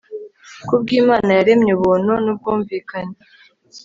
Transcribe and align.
KubwImana 0.67 1.29
yaremye 1.37 1.71
ubuntu 1.77 2.11
nubwumvikane 2.23 3.15